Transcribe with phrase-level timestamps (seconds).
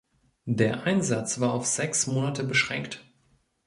[0.47, 3.05] Der Einsatz war auf sechs Monate beschränkt.